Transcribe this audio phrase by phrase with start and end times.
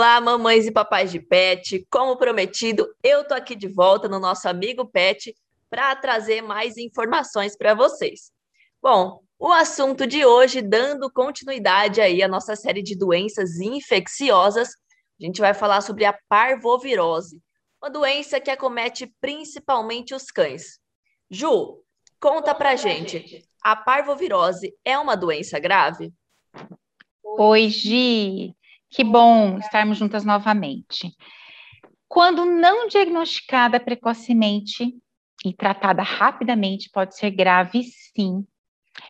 [0.00, 1.86] Olá, mamães e papais de pet.
[1.90, 5.36] Como prometido, eu tô aqui de volta no nosso amigo pet
[5.68, 8.32] para trazer mais informações para vocês.
[8.80, 15.26] Bom, o assunto de hoje, dando continuidade aí à nossa série de doenças infecciosas, a
[15.26, 17.38] gente vai falar sobre a parvovirose,
[17.78, 20.78] uma doença que acomete principalmente os cães.
[21.30, 21.84] Ju,
[22.18, 26.10] conta pra gente, a parvovirose é uma doença grave?
[27.22, 28.56] Oi, Gi.
[28.90, 31.14] Que bom estarmos juntas novamente.
[32.08, 34.92] Quando não diagnosticada precocemente
[35.44, 38.44] e tratada rapidamente, pode ser grave, sim.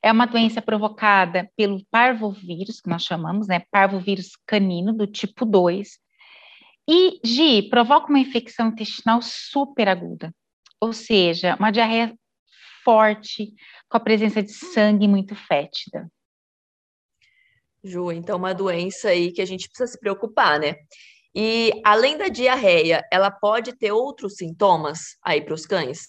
[0.03, 3.63] É uma doença provocada pelo parvovírus, que nós chamamos, né?
[3.71, 5.99] Parvovírus canino, do tipo 2.
[6.89, 10.35] E, Gi, provoca uma infecção intestinal super aguda,
[10.81, 12.15] ou seja, uma diarreia
[12.85, 13.55] forte,
[13.89, 16.11] com a presença de sangue muito fétida.
[17.83, 20.75] Ju, então uma doença aí que a gente precisa se preocupar, né?
[21.35, 26.09] E além da diarreia, ela pode ter outros sintomas aí para os cães?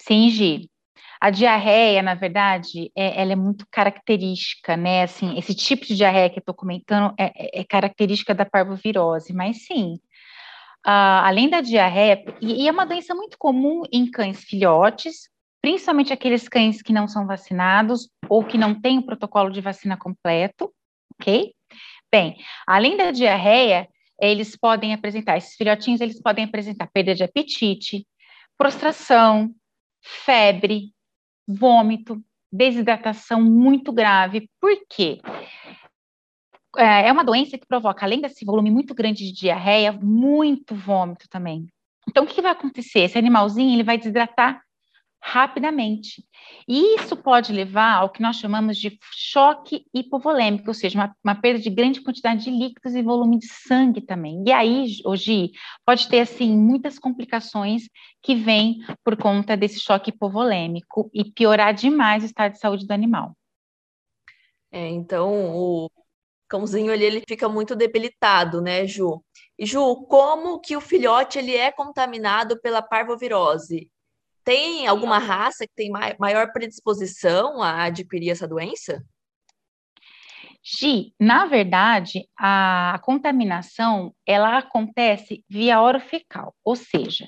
[0.00, 0.70] Sim, Gi.
[1.20, 5.04] A diarreia, na verdade, é, ela é muito característica, né?
[5.04, 9.32] Assim, esse tipo de diarreia que eu estou comentando é, é, é, característica da parvovirose,
[9.32, 9.94] mas sim,
[10.86, 15.30] uh, além da diarreia, e, e é uma doença muito comum em cães filhotes,
[15.64, 19.96] principalmente aqueles cães que não são vacinados ou que não têm o protocolo de vacina
[19.96, 20.70] completo,
[21.14, 21.54] ok?
[22.12, 23.88] Bem, além da diarreia,
[24.20, 28.06] eles podem apresentar, esses filhotinhos, eles podem apresentar perda de apetite,
[28.58, 29.54] prostração,
[30.02, 30.92] febre,
[31.48, 32.22] vômito,
[32.52, 34.50] desidratação muito grave.
[34.60, 35.22] Por quê?
[36.76, 41.26] É, é uma doença que provoca, além desse volume muito grande de diarreia, muito vômito
[41.30, 41.66] também.
[42.06, 43.00] Então, o que vai acontecer?
[43.00, 44.62] Esse animalzinho, ele vai desidratar
[45.26, 46.22] rapidamente.
[46.68, 51.34] E isso pode levar ao que nós chamamos de choque hipovolêmico, ou seja, uma, uma,
[51.34, 54.44] perda de grande quantidade de líquidos e volume de sangue também.
[54.46, 55.52] E aí, hoje,
[55.84, 57.84] pode ter, assim, muitas complicações
[58.22, 62.92] que vêm por conta desse choque hipovolêmico e piorar demais o estado de saúde do
[62.92, 63.34] animal.
[64.70, 65.90] É, então, o
[66.46, 69.24] cãozinho ali, ele fica muito debilitado, né, Ju?
[69.58, 73.88] E, Ju, como que o filhote, ele é contaminado pela parvovirose?
[74.44, 79.02] Tem alguma raça que tem maior predisposição a adquirir essa doença?
[80.62, 87.26] Gi, na verdade, a contaminação ela acontece via orofecal, ou seja,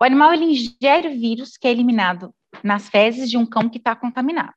[0.00, 2.34] o animal ele ingere o vírus que é eliminado
[2.64, 4.54] nas fezes de um cão que está contaminado.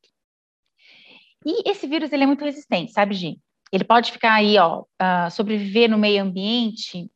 [1.45, 3.39] E esse vírus ele é muito resistente, sabe, Gi?
[3.71, 7.09] Ele pode ficar aí, ó, uh, sobreviver no meio ambiente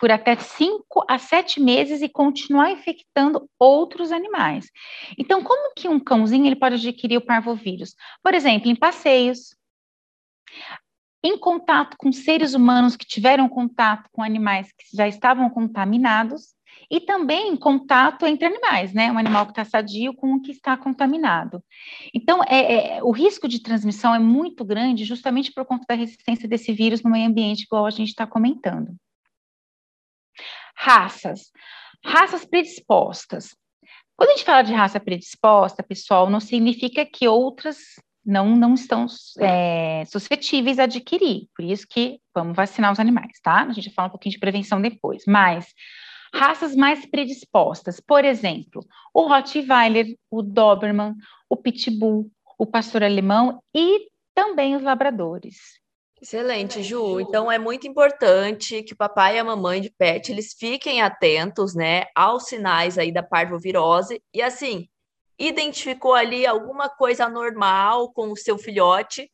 [0.00, 4.66] por até 5 a 7 meses e continuar infectando outros animais.
[5.18, 7.94] Então, como que um cãozinho ele pode adquirir o parvovírus?
[8.22, 9.54] Por exemplo, em passeios,
[11.22, 16.54] em contato com seres humanos que tiveram contato com animais que já estavam contaminados,
[16.90, 19.12] e também em contato entre animais, né?
[19.12, 21.62] Um animal que está sadio com o que está contaminado.
[22.12, 26.48] Então, é, é, o risco de transmissão é muito grande justamente por conta da resistência
[26.48, 28.96] desse vírus no meio ambiente, igual a gente está comentando.
[30.82, 31.52] Raças.
[32.02, 33.54] Raças predispostas.
[34.16, 37.76] Quando a gente fala de raça predisposta, pessoal, não significa que outras
[38.24, 39.04] não, não estão
[39.38, 41.48] é, suscetíveis a adquirir.
[41.54, 43.62] Por isso que vamos vacinar os animais, tá?
[43.62, 45.22] A gente vai falar um pouquinho de prevenção depois.
[45.26, 45.66] Mas
[46.34, 51.14] raças mais predispostas, por exemplo, o Rottweiler, o Doberman,
[51.48, 55.58] o Pitbull, o pastor alemão e também os labradores.
[56.20, 57.18] Excelente, Ju.
[57.18, 61.74] Então é muito importante que o papai e a mamãe de pet eles fiquem atentos,
[61.74, 64.86] né, aos sinais aí da parvovirose e assim,
[65.38, 69.30] identificou ali alguma coisa anormal com o seu filhote,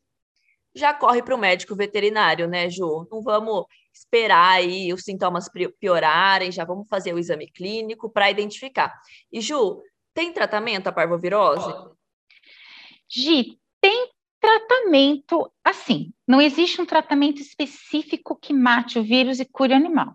[0.72, 3.08] já corre para o médico veterinário, né, Ju?
[3.10, 5.48] Não vamos esperar aí os sintomas
[5.80, 8.92] piorarem, já vamos fazer o exame clínico para identificar.
[9.32, 9.82] E Ju,
[10.14, 11.72] tem tratamento a parvovirose?
[13.08, 14.10] Gi, tem
[14.46, 16.12] tratamento assim.
[16.26, 20.14] Não existe um tratamento específico que mate o vírus e cure o animal.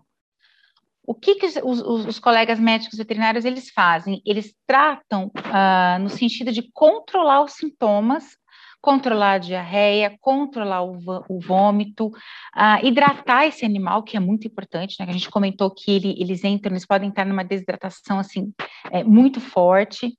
[1.04, 4.22] O que, que os, os, os, colegas médicos veterinários eles fazem?
[4.24, 8.36] Eles tratam uh, no sentido de controlar os sintomas
[8.80, 14.96] controlar a diarreia, controlar o, o vômito, uh, hidratar esse animal, que é muito importante,
[14.98, 15.06] né?
[15.08, 18.52] A gente comentou que ele, eles entram, eles podem estar numa desidratação assim
[18.90, 20.18] é, muito forte,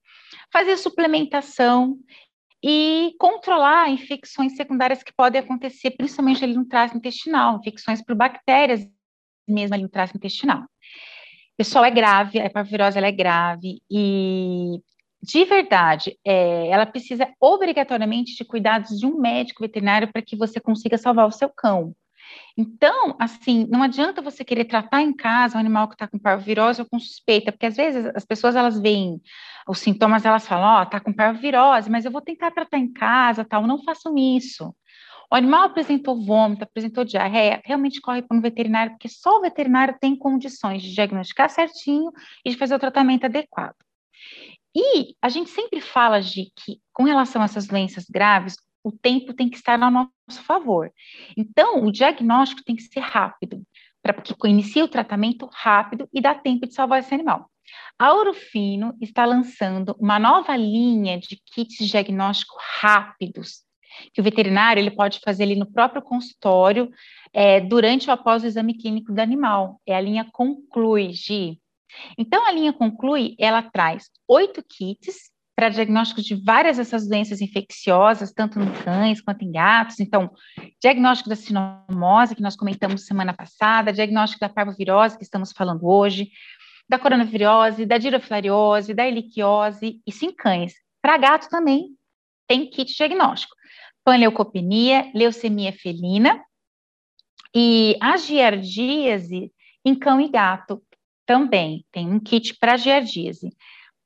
[0.50, 1.98] fazer suplementação
[2.64, 8.88] e controlar infecções secundárias que podem acontecer, principalmente ali no trato intestinal, infecções por bactérias
[9.48, 10.64] mesmo ali no trato intestinal.
[11.58, 14.80] Pessoal, é grave, a parvirose ela é grave e
[15.22, 20.60] de verdade, é, ela precisa obrigatoriamente de cuidados de um médico veterinário para que você
[20.60, 21.96] consiga salvar o seu cão.
[22.58, 26.82] Então, assim, não adianta você querer tratar em casa um animal que está com parvovirose
[26.82, 29.22] ou com suspeita, porque às vezes as pessoas elas veem
[29.68, 32.92] os sintomas, elas falam, ó, oh, tá com parvovirose, mas eu vou tentar tratar em
[32.92, 33.66] casa, tal.
[33.66, 34.74] Não façam isso.
[35.32, 39.98] O animal apresentou vômito, apresentou diarreia, realmente corre para um veterinário, porque só o veterinário
[40.00, 42.12] tem condições de diagnosticar certinho
[42.46, 43.76] e de fazer o tratamento adequado.
[44.76, 49.34] E a gente sempre fala de que, com relação a essas doenças graves, o tempo
[49.34, 50.92] tem que estar ao nosso favor.
[51.38, 53.64] Então, o diagnóstico tem que ser rápido,
[54.02, 57.50] para que inicie o tratamento rápido e dá tempo de salvar esse animal.
[57.98, 63.64] A Ourofino está lançando uma nova linha de kits de diagnóstico rápidos,
[64.14, 66.92] que o veterinário ele pode fazer ali no próprio consultório
[67.32, 69.80] é, durante ou após o exame clínico do animal.
[69.86, 71.60] É a linha Conclui, Gi.
[72.18, 78.32] Então, a linha Conclui, ela traz oito kits para diagnóstico de várias dessas doenças infecciosas,
[78.32, 80.00] tanto em cães quanto em gatos.
[80.00, 80.32] Então,
[80.82, 86.32] diagnóstico da sinomose, que nós comentamos semana passada, diagnóstico da parvovirose, que estamos falando hoje,
[86.90, 90.74] da coronavirose, da dirofilariose, da heliquiose, isso em cães.
[91.02, 91.96] Para gato também
[92.48, 93.56] tem kit diagnóstico.
[94.04, 96.44] Panleucopenia, leucemia felina
[97.56, 99.52] e a giardíase
[99.86, 100.82] em cão e gato
[101.26, 103.50] também tem um kit para giardíase.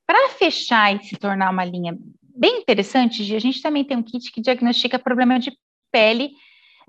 [0.08, 4.32] Para fechar e se tornar uma linha bem interessante, a gente também tem um kit
[4.32, 5.52] que diagnostica problema de
[5.92, 6.32] pele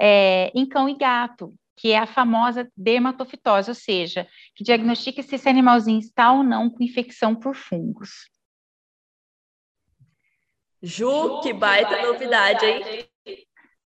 [0.01, 5.35] é, em cão e gato, que é a famosa dermatofitose, ou seja, que diagnostica se
[5.35, 8.31] esse animalzinho está ou não com infecção por fungos.
[10.81, 13.39] Ju, que baita, baita novidade, novidade, hein?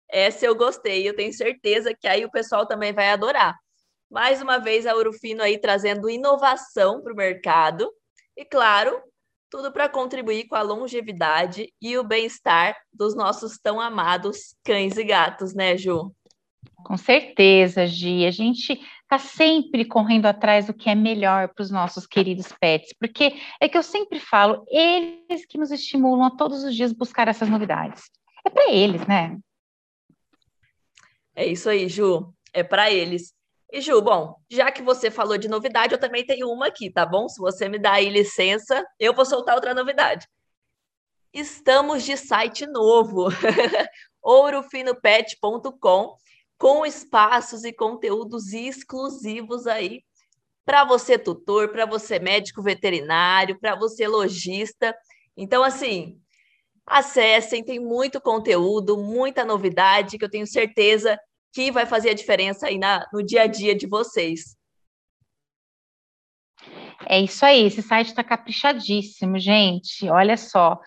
[0.10, 3.58] Essa eu gostei, eu tenho certeza que aí o pessoal também vai adorar.
[4.10, 7.90] Mais uma vez, a Urufino aí trazendo inovação para o mercado
[8.36, 9.02] e, claro,
[9.52, 15.04] tudo para contribuir com a longevidade e o bem-estar dos nossos tão amados cães e
[15.04, 16.16] gatos, né, Ju?
[16.78, 18.26] Com certeza, Gi.
[18.26, 22.94] A gente está sempre correndo atrás do que é melhor para os nossos queridos pets,
[22.98, 27.28] porque é que eu sempre falo, eles que nos estimulam a todos os dias buscar
[27.28, 28.10] essas novidades.
[28.48, 29.38] É para eles, né?
[31.36, 32.34] É isso aí, Ju.
[32.54, 33.34] É para eles.
[33.72, 37.06] E Ju, bom, já que você falou de novidade, eu também tenho uma aqui, tá
[37.06, 37.30] bom?
[37.30, 40.28] Se você me dá aí licença, eu vou soltar outra novidade.
[41.34, 43.30] Estamos de site novo,
[44.22, 46.18] ourofinopet.com,
[46.58, 50.04] com espaços e conteúdos exclusivos aí
[50.66, 54.94] para você tutor, para você médico veterinário, para você lojista.
[55.38, 56.20] Então, assim,
[56.86, 61.18] acessem, tem muito conteúdo, muita novidade que eu tenho certeza
[61.54, 64.56] que vai fazer a diferença aí na, no dia a dia de vocês.
[67.06, 70.08] É isso aí, esse site está caprichadíssimo, gente.
[70.10, 70.80] Olha só,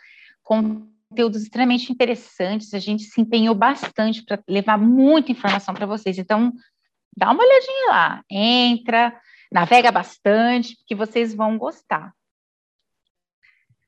[0.43, 2.73] conteúdos extremamente interessantes.
[2.73, 6.19] A gente se empenhou bastante para levar muita informação para vocês.
[6.19, 6.53] Então,
[7.17, 12.13] dá uma olhadinha lá, entra, navega bastante, que vocês vão gostar.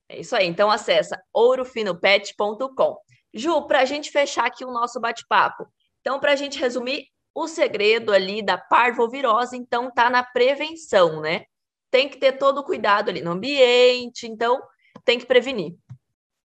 [0.08, 2.96] É isso aí, então acessa ourofinopet.com.
[3.34, 5.66] Ju, para a gente fechar aqui o nosso bate-papo,
[6.06, 11.46] então, para a gente resumir, o segredo ali da parvovirose, então, está na prevenção, né?
[11.90, 14.62] Tem que ter todo o cuidado ali no ambiente, então,
[15.04, 15.74] tem que prevenir.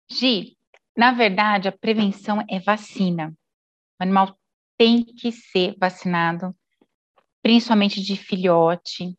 [0.09, 0.57] Gi,
[0.97, 3.31] na verdade, a prevenção é vacina.
[3.99, 4.35] O animal
[4.75, 6.55] tem que ser vacinado,
[7.43, 9.15] principalmente de filhote,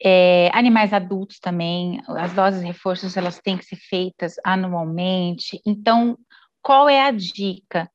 [0.00, 5.60] é, animais adultos também, as doses reforços elas têm que ser feitas anualmente.
[5.66, 6.16] Então,
[6.62, 7.90] qual é a dica?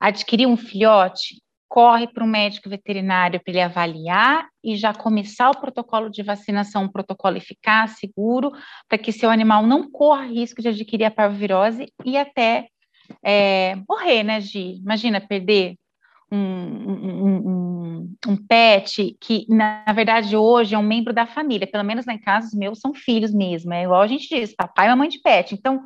[0.00, 5.60] Adquirir um filhote, corre para um médico veterinário para ele avaliar e já começar o
[5.60, 8.50] protocolo de vacinação, um protocolo eficaz, seguro,
[8.88, 12.66] para que seu animal não corra risco de adquirir a parvovirose e até
[13.22, 14.78] é, morrer, né, Gi?
[14.78, 15.76] Imagina perder
[16.32, 21.84] um, um, um, um, pet que, na verdade, hoje é um membro da família, pelo
[21.84, 24.86] menos lá em casa, os meus são filhos mesmo, é igual a gente diz, papai
[24.86, 25.54] e mamãe de pet.
[25.54, 25.82] Então,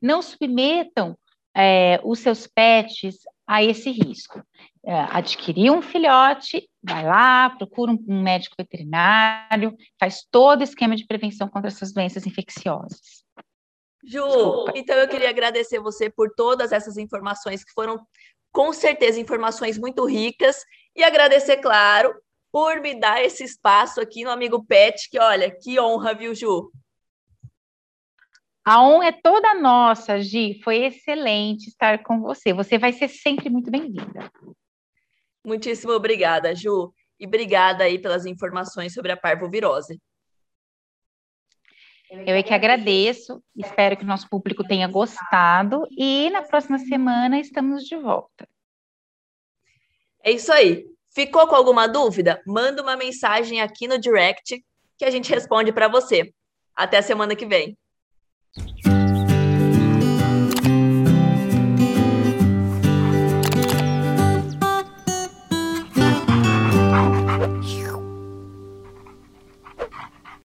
[0.00, 1.16] não submetam
[1.54, 3.16] é, os seus pets
[3.46, 4.42] a esse risco.
[4.84, 10.96] É, adquirir um filhote, vai lá, procura um, um médico veterinário, faz todo o esquema
[10.96, 13.24] de prevenção contra essas doenças infecciosas.
[14.04, 14.72] Ju, Desculpa.
[14.74, 17.98] então eu queria agradecer você por todas essas informações que foram,
[18.52, 22.14] com certeza, informações muito ricas e agradecer, claro,
[22.52, 26.70] por me dar esse espaço aqui no Amigo Pet, que olha, que honra, viu, Ju?
[28.68, 30.60] A honra é toda nossa, Gi.
[30.64, 32.52] Foi excelente estar com você.
[32.52, 34.28] Você vai ser sempre muito bem-vinda.
[35.44, 36.92] Muitíssimo obrigada, Ju.
[37.16, 40.02] E obrigada aí pelas informações sobre a parvovirose.
[42.10, 47.38] Eu é que agradeço, espero que o nosso público tenha gostado e na próxima semana
[47.38, 48.48] estamos de volta.
[50.24, 50.84] É isso aí.
[51.14, 52.42] Ficou com alguma dúvida?
[52.44, 54.60] Manda uma mensagem aqui no direct
[54.98, 56.34] que a gente responde para você.
[56.74, 57.78] Até a semana que vem.